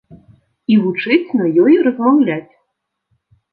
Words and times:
І 0.75 0.77
вучыць 0.85 1.35
на 1.43 1.51
ёй 1.65 1.73
размаўляць. 1.89 2.49